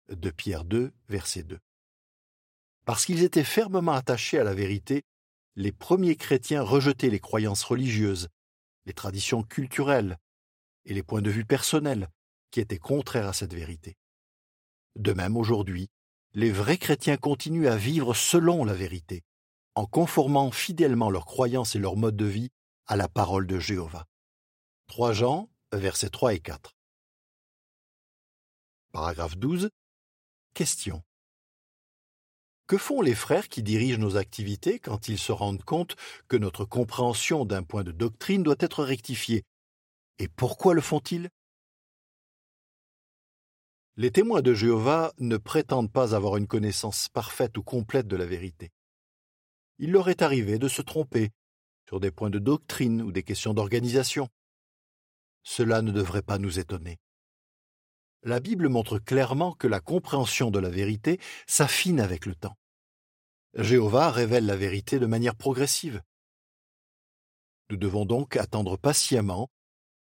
De 0.10 0.32
Pierre 0.32 0.66
2, 0.66 0.92
verset 1.10 1.44
2. 1.44 1.60
Parce 2.86 3.06
qu'ils 3.06 3.24
étaient 3.24 3.44
fermement 3.44 3.92
attachés 3.92 4.40
à 4.40 4.44
la 4.44 4.56
vérité, 4.56 5.04
les 5.58 5.72
premiers 5.72 6.16
chrétiens 6.16 6.62
rejetaient 6.62 7.10
les 7.10 7.20
croyances 7.20 7.64
religieuses, 7.64 8.30
les 8.86 8.94
traditions 8.94 9.42
culturelles 9.42 10.20
et 10.86 10.94
les 10.94 11.02
points 11.02 11.24
de 11.24 11.32
vue 11.32 11.46
personnels 11.46 12.10
qui 12.52 12.60
étaient 12.60 12.78
contraires 12.78 13.28
à 13.28 13.34
cette 13.34 13.56
vérité. 13.56 13.98
De 14.96 15.14
même 15.14 15.36
aujourd'hui, 15.36 15.90
les 16.34 16.52
vrais 16.52 16.78
chrétiens 16.78 17.18
continuent 17.18 17.68
à 17.68 17.76
vivre 17.76 18.14
selon 18.14 18.66
la 18.66 18.76
vérité, 18.76 19.24
en 19.74 19.88
conformant 19.88 20.52
fidèlement 20.52 21.10
leurs 21.10 21.26
croyances 21.26 21.76
et 21.76 21.80
leur 21.80 21.96
mode 21.96 22.16
de 22.16 22.26
vie 22.26 22.52
à 22.86 22.96
la 22.96 23.08
parole 23.08 23.48
de 23.48 23.58
Jéhovah. 23.58 24.06
3 24.86 25.14
Jean, 25.14 25.50
versets 25.72 26.12
3 26.12 26.36
et 26.36 26.40
4. 26.40 26.76
Paragraphe 28.92 29.38
12. 29.38 29.72
Question. 30.54 31.02
Que 32.68 32.78
font 32.78 33.02
les 33.02 33.16
frères 33.16 33.48
qui 33.48 33.64
dirigent 33.64 33.98
nos 33.98 34.18
activités 34.18 34.78
quand 34.78 35.08
ils 35.08 35.18
se 35.18 35.32
rendent 35.32 35.64
compte 35.64 35.96
que 36.28 36.36
notre 36.36 36.66
compréhension 36.66 37.46
d'un 37.46 37.64
point 37.64 37.86
de 37.86 37.94
doctrine 37.94 38.44
doit 38.44 38.58
être 38.60 38.84
rectifiée? 38.84 39.44
Et 40.20 40.28
pourquoi 40.28 40.74
le 40.74 40.82
font-ils? 40.82 41.30
Les 43.96 44.12
témoins 44.12 44.42
de 44.42 44.54
Jéhovah 44.54 45.14
ne 45.20 45.38
prétendent 45.38 45.92
pas 45.92 46.14
avoir 46.14 46.36
une 46.36 46.48
connaissance 46.48 47.08
parfaite 47.08 47.58
ou 47.58 47.64
complète 47.64 48.08
de 48.08 48.18
la 48.18 48.26
vérité. 48.26 48.72
il 49.80 49.92
leur 49.92 50.10
est 50.10 50.22
arrivé 50.22 50.60
de 50.60 50.68
se 50.68 50.82
tromper 50.82 51.32
sur 51.88 52.00
des 52.00 52.12
points 52.12 52.30
de 52.30 52.40
doctrine 52.40 53.02
ou 53.02 53.12
des 53.12 53.24
questions 53.24 53.54
d'organisation. 53.54 54.28
Cela 55.44 55.82
ne 55.82 55.92
devrait 55.92 56.22
pas 56.22 56.38
nous 56.38 56.60
étonner. 56.60 56.98
La 58.24 58.40
Bible 58.40 58.70
montre 58.70 59.00
clairement 59.00 59.54
que 59.54 59.68
la 59.68 59.80
compréhension 59.80 60.52
de 60.52 60.60
la 60.60 60.70
vérité 60.70 61.20
s'affine 61.46 62.00
avec 62.00 62.26
le 62.26 62.36
temps. 62.36 62.58
Jéhovah 63.54 64.12
révèle 64.12 64.46
la 64.46 64.56
vérité 64.56 65.00
de 65.00 65.06
manière 65.06 65.36
progressive. 65.36 66.02
Nous 67.70 67.78
devons 67.78 68.06
donc 68.06 68.38
attendre 68.38 68.78
patiemment 68.78 69.50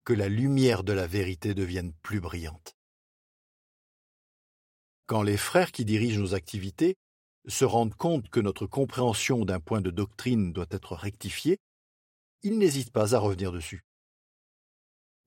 que 0.06 0.14
la 0.14 0.30
lumière 0.30 0.84
de 0.84 0.94
la 0.94 1.08
vérité 1.08 1.54
devienne 1.54 1.94
plus 2.02 2.20
brillante. 2.20 2.76
Quand 5.06 5.22
les 5.22 5.38
frères 5.38 5.72
qui 5.72 5.86
dirigent 5.86 6.20
nos 6.20 6.34
activités 6.34 6.96
se 7.48 7.66
rendent 7.66 7.96
compte 7.96 8.30
que 8.30 8.40
notre 8.40 8.68
compréhension 8.68 9.46
d'un 9.46 9.60
point 9.60 9.82
de 9.82 9.92
doctrine 9.92 10.54
doit 10.54 10.66
être 10.72 10.96
rectifiée, 10.96 11.60
ils 12.42 12.58
n'hésitent 12.58 12.92
pas 12.92 13.16
à 13.16 13.20
revenir 13.20 13.52
dessus. 13.52 13.84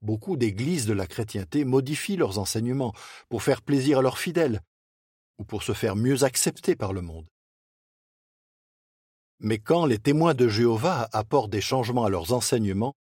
Beaucoup 0.07 0.37
d'églises 0.37 0.87
de 0.87 0.93
la 0.93 1.09
chrétienté 1.09 1.65
modifient 1.65 2.17
leurs 2.17 2.39
enseignements 2.39 2.93
pour 3.29 3.43
faire 3.43 3.61
plaisir 3.61 3.99
à 3.99 4.03
leurs 4.03 4.21
fidèles 4.21 4.61
ou 5.39 5.45
pour 5.45 5.65
se 5.65 5.73
faire 5.73 5.97
mieux 5.97 6.23
accepter 6.23 6.77
par 6.77 6.93
le 6.93 7.03
monde. 7.03 7.27
Mais 9.41 9.59
quand 9.59 9.85
les 9.85 9.99
témoins 9.99 10.35
de 10.35 10.47
Jéhovah 10.47 11.09
apportent 11.13 11.51
des 11.51 11.61
changements 11.61 12.05
à 12.05 12.09
leurs 12.09 12.33
enseignements, 12.33 12.95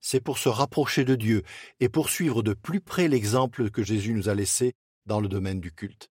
c'est 0.00 0.18
pour 0.18 0.38
se 0.38 0.48
rapprocher 0.48 1.04
de 1.04 1.14
Dieu 1.14 1.44
et 1.78 1.88
pour 1.88 2.10
suivre 2.10 2.42
de 2.42 2.52
plus 2.52 2.80
près 2.80 3.06
l'exemple 3.06 3.70
que 3.70 3.84
Jésus 3.84 4.12
nous 4.12 4.28
a 4.28 4.34
laissé 4.34 4.72
dans 5.06 5.20
le 5.20 5.28
domaine 5.28 5.60
du 5.60 5.70
culte. 5.70 6.10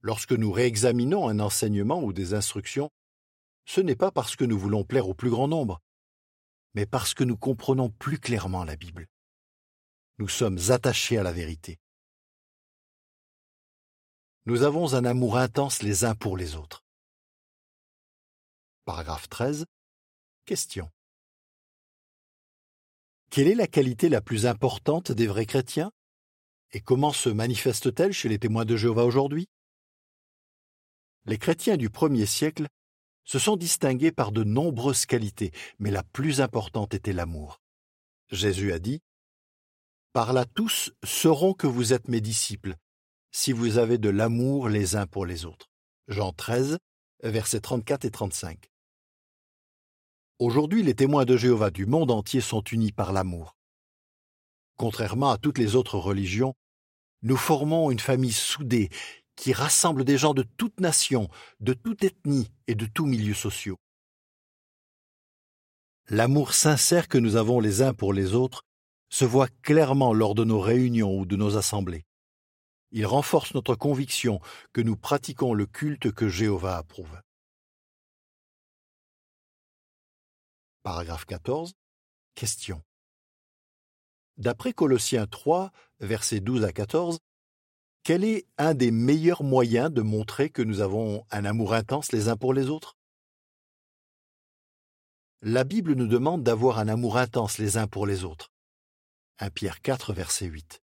Lorsque 0.00 0.30
nous 0.30 0.52
réexaminons 0.52 1.26
un 1.26 1.40
enseignement 1.40 2.04
ou 2.04 2.12
des 2.12 2.34
instructions, 2.34 2.92
ce 3.64 3.80
n'est 3.80 3.96
pas 3.96 4.12
parce 4.12 4.36
que 4.36 4.44
nous 4.44 4.60
voulons 4.60 4.84
plaire 4.84 5.08
au 5.08 5.14
plus 5.14 5.30
grand 5.30 5.48
nombre, 5.48 5.80
mais 6.74 6.86
parce 6.86 7.14
que 7.14 7.24
nous 7.24 7.36
comprenons 7.36 7.90
plus 7.90 8.18
clairement 8.18 8.64
la 8.64 8.76
Bible. 8.76 9.08
Nous 10.18 10.28
sommes 10.28 10.58
attachés 10.68 11.18
à 11.18 11.22
la 11.22 11.32
vérité. 11.32 11.78
Nous 14.46 14.62
avons 14.62 14.94
un 14.94 15.04
amour 15.04 15.36
intense 15.36 15.82
les 15.82 16.04
uns 16.04 16.14
pour 16.14 16.36
les 16.36 16.56
autres. 16.56 16.84
Paragraphe 18.84 19.28
13. 19.28 19.66
Question. 20.44 20.90
Quelle 23.30 23.48
est 23.48 23.54
la 23.54 23.68
qualité 23.68 24.08
la 24.08 24.20
plus 24.20 24.46
importante 24.46 25.12
des 25.12 25.26
vrais 25.26 25.46
chrétiens? 25.46 25.92
Et 26.72 26.80
comment 26.80 27.12
se 27.12 27.28
manifeste-t-elle 27.28 28.12
chez 28.12 28.28
les 28.28 28.38
témoins 28.38 28.64
de 28.64 28.76
Jéhovah 28.76 29.04
aujourd'hui? 29.04 29.48
Les 31.24 31.38
chrétiens 31.38 31.76
du 31.76 31.88
premier 31.88 32.26
siècle 32.26 32.66
se 33.24 33.38
sont 33.38 33.56
distingués 33.56 34.12
par 34.12 34.32
de 34.32 34.44
nombreuses 34.44 35.06
qualités, 35.06 35.52
mais 35.78 35.90
la 35.90 36.02
plus 36.02 36.40
importante 36.40 36.94
était 36.94 37.12
l'amour. 37.12 37.60
Jésus 38.30 38.72
a 38.72 38.78
dit 38.78 39.00
Par 40.12 40.32
là 40.32 40.44
tous 40.44 40.92
sauront 41.04 41.54
que 41.54 41.66
vous 41.66 41.92
êtes 41.92 42.08
mes 42.08 42.20
disciples, 42.20 42.76
si 43.30 43.52
vous 43.52 43.78
avez 43.78 43.98
de 43.98 44.08
l'amour 44.08 44.68
les 44.68 44.96
uns 44.96 45.06
pour 45.06 45.26
les 45.26 45.44
autres. 45.44 45.70
Jean 46.08 46.32
13, 46.32 46.78
versets 47.22 47.60
34 47.60 48.04
et 48.04 48.10
35. 48.10 48.70
Aujourd'hui, 50.38 50.82
les 50.82 50.94
témoins 50.94 51.24
de 51.24 51.36
Jéhovah 51.36 51.70
du 51.70 51.86
monde 51.86 52.10
entier 52.10 52.40
sont 52.40 52.62
unis 52.62 52.92
par 52.92 53.12
l'amour. 53.12 53.56
Contrairement 54.76 55.30
à 55.30 55.38
toutes 55.38 55.58
les 55.58 55.76
autres 55.76 55.98
religions, 55.98 56.54
nous 57.22 57.36
formons 57.36 57.90
une 57.90 58.00
famille 58.00 58.32
soudée 58.32 58.88
qui 59.36 59.52
rassemble 59.52 60.04
des 60.04 60.18
gens 60.18 60.34
de 60.34 60.42
toute 60.42 60.80
nation, 60.80 61.28
de 61.60 61.72
toute 61.72 62.04
ethnie 62.04 62.50
et 62.66 62.74
de 62.74 62.86
tous 62.86 63.06
milieux 63.06 63.34
sociaux. 63.34 63.78
L'amour 66.08 66.52
sincère 66.52 67.08
que 67.08 67.18
nous 67.18 67.36
avons 67.36 67.60
les 67.60 67.80
uns 67.80 67.94
pour 67.94 68.12
les 68.12 68.34
autres 68.34 68.62
se 69.08 69.24
voit 69.24 69.48
clairement 69.62 70.12
lors 70.12 70.34
de 70.34 70.44
nos 70.44 70.60
réunions 70.60 71.18
ou 71.18 71.26
de 71.26 71.36
nos 71.36 71.56
assemblées. 71.56 72.04
Il 72.90 73.06
renforce 73.06 73.54
notre 73.54 73.74
conviction 73.74 74.40
que 74.72 74.80
nous 74.80 74.96
pratiquons 74.96 75.54
le 75.54 75.66
culte 75.66 76.12
que 76.12 76.28
Jéhovah 76.28 76.76
approuve. 76.76 77.20
Paragraphe 80.82 81.24
14. 81.24 81.72
Question. 82.34 82.82
D'après 84.36 84.72
Colossiens 84.72 85.26
3, 85.26 85.70
versets 86.00 86.40
12 86.40 86.64
à 86.64 86.72
14, 86.72 87.18
quel 88.04 88.24
est 88.24 88.46
un 88.58 88.74
des 88.74 88.90
meilleurs 88.90 89.44
moyens 89.44 89.92
de 89.92 90.02
montrer 90.02 90.50
que 90.50 90.62
nous 90.62 90.80
avons 90.80 91.24
un 91.30 91.44
amour 91.44 91.72
intense 91.72 92.10
les 92.10 92.28
uns 92.28 92.36
pour 92.36 92.52
les 92.52 92.68
autres? 92.68 92.96
La 95.40 95.62
Bible 95.62 95.94
nous 95.94 96.08
demande 96.08 96.42
d'avoir 96.42 96.78
un 96.78 96.88
amour 96.88 97.16
intense 97.16 97.58
les 97.58 97.76
uns 97.76 97.86
pour 97.86 98.06
les 98.06 98.24
autres. 98.24 98.50
1 99.38 99.50
Pierre 99.50 99.80
4, 99.80 100.12
verset 100.12 100.46
8. 100.46 100.82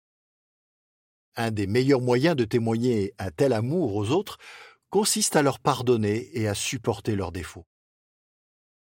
Un 1.36 1.50
des 1.50 1.66
meilleurs 1.66 2.02
moyens 2.02 2.36
de 2.36 2.44
témoigner 2.44 3.14
un 3.18 3.30
tel 3.30 3.54
amour 3.54 3.96
aux 3.96 4.10
autres 4.10 4.36
consiste 4.90 5.36
à 5.36 5.42
leur 5.42 5.58
pardonner 5.58 6.28
et 6.38 6.48
à 6.48 6.54
supporter 6.54 7.16
leurs 7.16 7.32
défauts. 7.32 7.66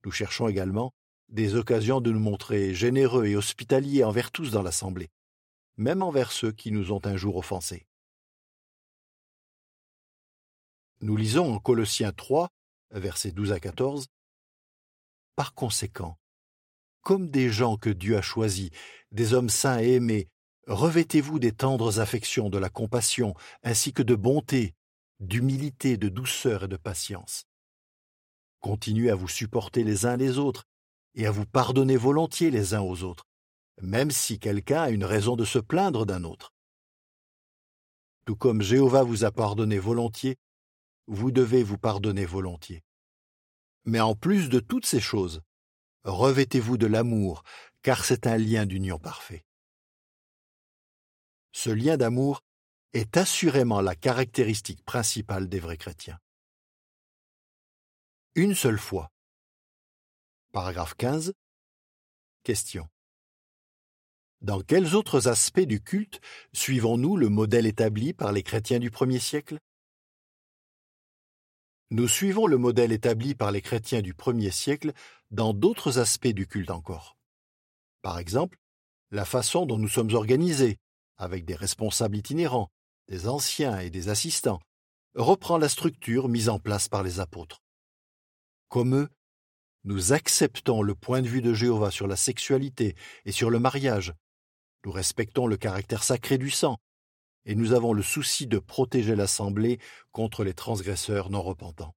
Nous 0.05 0.11
cherchons 0.11 0.49
également 0.49 0.93
des 1.29 1.55
occasions 1.55 2.01
de 2.03 2.13
nous 2.13 2.21
montrer 2.21 2.75
généreux 2.75 3.27
et 3.27 3.37
hospitaliers 3.37 4.05
envers 4.05 4.31
tous 4.31 4.51
dans 4.51 4.63
l'Assemblée, 4.63 5.09
même 5.77 6.03
envers 6.03 6.33
ceux 6.33 6.53
qui 6.53 6.73
nous 6.73 6.93
ont 6.93 7.05
un 7.05 7.17
jour 7.17 7.37
offensés. 7.37 7.88
Nous 11.01 11.17
lisons 11.17 11.55
en 11.55 11.61
Colossiens 11.61 12.11
3, 12.11 12.49
versets 12.91 13.31
12 13.31 13.53
à 13.53 13.61
14. 13.61 14.09
Par 15.37 15.55
conséquent, 15.55 16.19
comme 17.03 17.31
des 17.31 17.51
gens 17.51 17.77
que 17.77 17.91
Dieu 17.91 18.17
a 18.17 18.23
choisis, 18.23 18.71
des 19.13 19.33
hommes 19.33 19.49
saints 19.49 19.79
et 19.79 19.95
aimés, 19.95 20.29
revêtez-vous 20.67 21.39
des 21.39 21.53
tendres 21.53 22.01
affections, 22.01 22.51
de 22.51 22.59
la 22.59 22.69
compassion, 22.69 23.35
ainsi 23.63 23.93
que 23.93 24.03
de 24.03 24.17
bonté, 24.17 24.75
d'humilité, 25.21 25.97
de 25.97 26.09
douceur 26.09 26.65
et 26.65 26.69
de 26.69 26.77
patience. 26.77 27.45
Continuez 28.59 29.11
à 29.11 29.15
vous 29.15 29.29
supporter 29.29 29.85
les 29.85 30.05
uns 30.05 30.17
les 30.17 30.39
autres 30.39 30.65
et 31.15 31.27
à 31.27 31.31
vous 31.31 31.47
pardonner 31.47 31.97
volontiers 31.97 32.51
les 32.51 32.75
uns 32.75 32.83
aux 32.83 33.05
autres, 33.05 33.29
même 33.81 34.11
si 34.11 34.41
quelqu'un 34.41 34.83
a 34.83 34.91
une 34.91 35.05
raison 35.05 35.37
de 35.37 35.45
se 35.45 35.61
plaindre 35.61 36.07
d'un 36.07 36.25
autre. 36.25 36.53
Tout 38.27 38.37
comme 38.37 38.63
Jéhovah 38.63 39.05
vous 39.05 39.25
a 39.25 39.31
pardonné 39.31 39.79
volontiers, 39.79 40.37
vous 41.09 41.33
devez 41.33 41.63
vous 41.63 41.79
pardonner 41.79 42.27
volontiers. 42.27 42.85
Mais 43.85 44.01
en 44.01 44.15
plus 44.15 44.49
de 44.51 44.61
toutes 44.61 44.87
ces 44.87 45.01
choses, 45.01 45.41
revêtez-vous 46.05 46.77
de 46.77 46.87
l'amour, 46.87 47.43
car 47.83 48.05
c'est 48.05 48.27
un 48.27 48.37
lien 48.37 48.67
d'union 48.67 48.99
parfait. 48.99 49.45
Ce 51.53 51.71
lien 51.71 51.97
d'amour 51.97 52.43
est 52.93 53.17
assurément 53.17 53.81
la 53.81 53.95
caractéristique 53.95 54.85
principale 54.85 55.49
des 55.49 55.61
vrais 55.61 55.79
chrétiens. 55.79 56.19
Une 58.35 58.55
seule 58.55 58.79
fois. 58.79 59.11
Paragraphe 60.53 60.95
15. 60.95 61.33
Question. 62.45 62.87
Dans 64.41 64.61
quels 64.61 64.95
autres 64.95 65.27
aspects 65.27 65.61
du 65.61 65.83
culte 65.83 66.21
suivons-nous 66.53 67.17
le 67.17 67.29
modèle 67.29 67.67
établi 67.67 68.13
par 68.13 68.33
les 68.33 68.43
chrétiens 68.43 68.79
du 68.79 68.91
premier 68.91 69.19
siècle? 69.19 69.59
Nous 71.91 72.09
suivons 72.09 72.47
le 72.47 72.59
modèle 72.59 72.93
établi 72.93 73.35
par 73.35 73.51
les 73.51 73.63
chrétiens 73.63 74.03
du 74.03 74.13
premier 74.13 74.51
siècle 74.51 74.93
dans 75.31 75.55
d'autres 75.55 75.99
aspects 75.99 76.29
du 76.29 76.47
culte 76.47 76.71
encore. 76.71 77.17
Par 78.03 78.19
exemple, 78.19 78.59
la 79.11 79.25
façon 79.25 79.65
dont 79.65 79.79
nous 79.79 79.89
sommes 79.89 80.13
organisés, 80.13 80.77
avec 81.17 81.47
des 81.47 81.55
responsables 81.55 82.17
itinérants, 82.17 82.69
des 83.09 83.27
anciens 83.27 83.79
et 83.79 83.89
des 83.89 84.11
assistants, 84.11 84.61
reprend 85.15 85.57
la 85.57 85.71
structure 85.71 86.29
mise 86.29 86.51
en 86.51 86.59
place 86.59 86.89
par 86.89 87.03
les 87.03 87.21
apôtres. 87.21 87.63
Comme 88.69 88.95
eux, 88.95 89.09
nous 89.85 90.13
acceptons 90.13 90.83
le 90.83 90.95
point 90.95 91.23
de 91.23 91.29
vue 91.29 91.41
de 91.41 91.55
Jéhovah 91.55 91.91
sur 91.91 92.07
la 92.07 92.17
sexualité 92.17 92.95
et 93.25 93.33
sur 93.33 93.49
le 93.49 93.59
mariage. 93.59 94.13
Nous 94.85 94.93
respectons 94.93 95.47
le 95.47 95.57
caractère 95.57 96.03
sacré 96.03 96.37
du 96.37 96.51
sang 96.51 96.77
et 97.45 97.55
nous 97.55 97.73
avons 97.73 97.93
le 97.93 98.03
souci 98.03 98.47
de 98.47 98.59
protéger 98.59 99.17
l'Assemblée 99.17 99.79
contre 100.13 100.45
les 100.45 100.55
transgresseurs 100.55 101.31
non 101.31 101.43
repentants. 101.43 101.95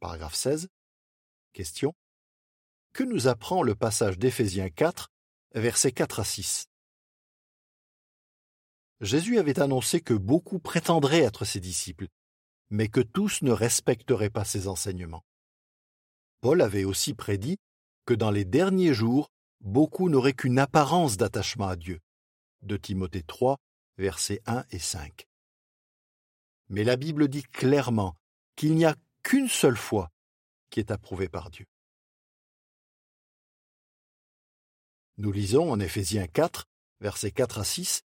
Paragraphe 0.00 0.34
16. 0.34 0.68
Question. 1.52 1.94
Que 2.92 3.04
nous 3.04 3.28
apprend 3.28 3.62
le 3.62 3.74
passage 3.74 4.18
d'Éphésiens 4.18 4.70
4, 4.70 5.10
versets 5.54 5.92
4 5.92 6.20
à 6.20 6.24
6 6.24 6.66
Jésus 9.00 9.38
avait 9.38 9.60
annoncé 9.60 10.00
que 10.00 10.14
beaucoup 10.14 10.58
prétendraient 10.58 11.20
être 11.20 11.44
ses 11.44 11.60
disciples, 11.60 12.08
mais 12.70 12.88
que 12.88 13.00
tous 13.00 13.42
ne 13.42 13.52
respecteraient 13.52 14.30
pas 14.30 14.44
ses 14.44 14.68
enseignements. 14.68 15.24
Paul 16.40 16.62
avait 16.62 16.84
aussi 16.84 17.12
prédit 17.12 17.58
que 18.06 18.14
dans 18.14 18.30
les 18.30 18.44
derniers 18.44 18.94
jours, 18.94 19.30
beaucoup 19.60 20.08
n'auraient 20.08 20.32
qu'une 20.32 20.58
apparence 20.58 21.16
d'attachement 21.16 21.68
à 21.68 21.76
Dieu, 21.76 22.00
de 22.66 22.76
Timothée 22.76 23.22
3, 23.22 23.56
versets 23.96 24.42
1 24.46 24.64
et 24.70 24.78
5. 24.78 25.26
Mais 26.68 26.84
la 26.84 26.96
Bible 26.96 27.28
dit 27.28 27.44
clairement 27.44 28.16
qu'il 28.56 28.74
n'y 28.74 28.84
a 28.84 28.96
qu'une 29.22 29.48
seule 29.48 29.76
foi 29.76 30.10
qui 30.70 30.80
est 30.80 30.90
approuvée 30.90 31.28
par 31.28 31.50
Dieu. 31.50 31.66
Nous 35.18 35.32
lisons 35.32 35.70
en 35.70 35.80
Éphésiens 35.80 36.26
4, 36.26 36.64
versets 37.00 37.30
4 37.30 37.58
à 37.60 37.64
6, 37.64 38.02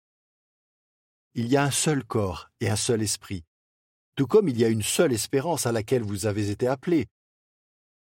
Il 1.35 1.47
y 1.49 1.57
a 1.57 1.62
un 1.62 1.71
seul 1.71 2.05
corps 2.05 2.51
et 2.61 2.69
un 2.69 2.77
seul 2.77 3.03
esprit, 3.03 3.45
tout 4.16 4.27
comme 4.27 4.49
il 4.49 4.59
y 4.59 4.64
a 4.64 4.69
une 4.69 4.83
seule 4.83 5.12
espérance 5.12 5.66
à 5.66 5.73
laquelle 5.73 6.03
vous 6.03 6.27
avez 6.27 6.51
été 6.51 6.66
appelés, 6.66 7.07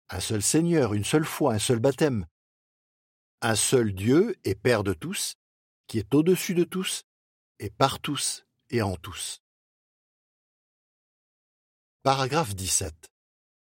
un 0.10 0.20
seul 0.20 0.42
Seigneur, 0.42 0.94
une 0.94 1.06
seule 1.06 1.26
foi, 1.26 1.54
un 1.54 1.60
seul 1.60 1.80
baptême, 1.80 2.26
un 3.42 3.56
seul 3.56 3.94
Dieu 3.94 4.36
et 4.44 4.56
Père 4.56 4.84
de 4.84 4.94
tous, 4.94 5.36
qui 5.90 5.98
est 5.98 6.14
au-dessus 6.14 6.54
de 6.54 6.64
tous, 6.64 7.04
et 7.58 7.72
par 7.72 8.00
tous 8.00 8.46
et 8.70 8.84
en 8.84 8.96
tous. 8.96 9.42
Paragraphe 12.04 12.56
17. 12.56 12.94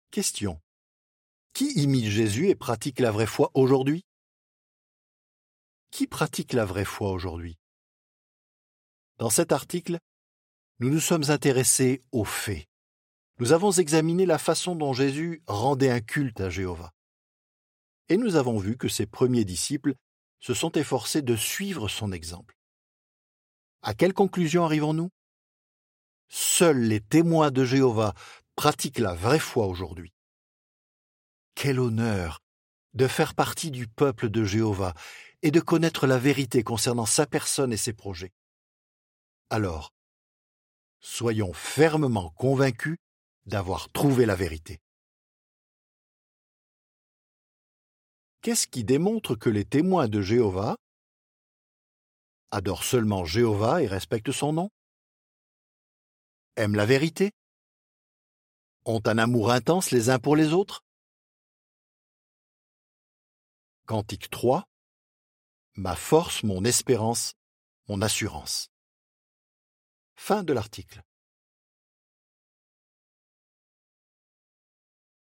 Question. 0.09 0.59
Qui 1.53 1.71
imite 1.79 2.07
Jésus 2.07 2.49
et 2.49 2.55
pratique 2.55 2.99
la 2.99 3.11
vraie 3.11 3.27
foi 3.27 3.51
aujourd'hui? 3.53 4.03
Qui 5.91 6.07
pratique 6.07 6.53
la 6.53 6.65
vraie 6.65 6.85
foi 6.85 7.11
aujourd'hui? 7.11 7.55
Dans 9.19 9.29
cet 9.29 9.51
article, 9.51 9.99
nous 10.79 10.89
nous 10.89 10.99
sommes 10.99 11.29
intéressés 11.29 12.01
aux 12.11 12.25
faits. 12.25 12.65
Nous 13.37 13.51
avons 13.51 13.71
examiné 13.71 14.25
la 14.25 14.39
façon 14.39 14.75
dont 14.75 14.93
Jésus 14.93 15.43
rendait 15.45 15.91
un 15.91 16.01
culte 16.01 16.41
à 16.41 16.49
Jéhovah. 16.49 16.93
Et 18.09 18.17
nous 18.17 18.37
avons 18.37 18.57
vu 18.57 18.75
que 18.75 18.87
ses 18.87 19.05
premiers 19.05 19.45
disciples 19.45 19.93
se 20.39 20.53
sont 20.53 20.71
efforcés 20.71 21.21
de 21.21 21.35
suivre 21.35 21.87
son 21.87 22.11
exemple. 22.11 22.57
À 23.81 23.93
quelle 23.93 24.13
conclusion 24.13 24.65
arrivons-nous? 24.65 25.09
Seuls 26.29 26.81
les 26.81 27.01
témoins 27.01 27.51
de 27.51 27.63
Jéhovah 27.63 28.13
pratiquent 28.55 28.99
la 28.99 29.13
vraie 29.13 29.39
foi 29.39 29.65
aujourd'hui. 29.67 30.13
Quel 31.55 31.79
honneur 31.79 32.41
de 32.93 33.07
faire 33.07 33.35
partie 33.35 33.71
du 33.71 33.87
peuple 33.87 34.29
de 34.29 34.43
Jéhovah 34.43 34.93
et 35.43 35.51
de 35.51 35.59
connaître 35.59 36.07
la 36.07 36.17
vérité 36.17 36.63
concernant 36.63 37.05
sa 37.05 37.27
personne 37.27 37.71
et 37.71 37.77
ses 37.77 37.93
projets. 37.93 38.33
Alors, 39.49 39.93
soyons 40.99 41.53
fermement 41.53 42.31
convaincus 42.31 42.97
d'avoir 43.45 43.89
trouvé 43.91 44.25
la 44.25 44.35
vérité. 44.35 44.79
Qu'est-ce 48.47 48.65
qui 48.65 48.85
démontre 48.85 49.35
que 49.35 49.49
les 49.49 49.65
témoins 49.65 50.07
de 50.07 50.21
Jéhovah 50.21 50.77
adorent 52.49 52.85
seulement 52.85 53.25
Jéhovah 53.25 53.83
et 53.83 53.87
respectent 53.87 54.31
son 54.31 54.53
nom? 54.53 54.69
Aiment 56.55 56.75
la 56.75 56.85
vérité? 56.85 57.33
Ont 58.85 59.01
un 59.05 59.17
amour 59.17 59.51
intense 59.51 59.91
les 59.91 60.09
uns 60.09 60.19
pour 60.19 60.37
les 60.37 60.53
autres? 60.53 60.85
Cantique 63.85 64.29
3 64.29 64.63
Ma 65.75 65.97
force, 65.97 66.43
mon 66.43 66.63
espérance, 66.63 67.33
mon 67.89 68.01
assurance. 68.01 68.69
Fin 70.15 70.43
de 70.43 70.53
l'article. 70.53 71.03